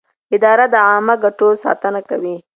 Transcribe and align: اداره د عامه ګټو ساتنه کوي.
اداره 0.35 0.65
د 0.73 0.75
عامه 0.89 1.15
ګټو 1.23 1.49
ساتنه 1.63 2.01
کوي. 2.09 2.35